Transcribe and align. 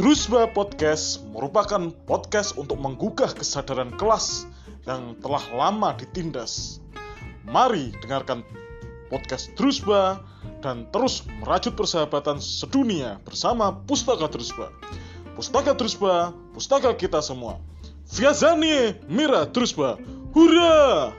Drusba 0.00 0.48
Podcast 0.48 1.20
merupakan 1.28 1.92
podcast 2.08 2.56
untuk 2.56 2.80
menggugah 2.80 3.36
kesadaran 3.36 3.92
kelas 4.00 4.48
yang 4.88 5.12
telah 5.20 5.44
lama 5.52 5.92
ditindas. 5.92 6.80
Mari 7.44 7.92
dengarkan 8.00 8.40
podcast 9.12 9.52
Drusba 9.60 10.24
dan 10.64 10.88
terus 10.88 11.28
merajut 11.44 11.76
persahabatan 11.76 12.40
sedunia 12.40 13.20
bersama 13.28 13.76
Pustaka 13.84 14.24
Drusba. 14.32 14.72
Pustaka 15.36 15.76
Drusba, 15.76 16.32
pustaka 16.56 16.96
kita 16.96 17.20
semua. 17.20 17.60
Fiazani, 18.08 18.96
Mira 19.04 19.44
Drusba. 19.52 20.00
Hurrah! 20.32 21.12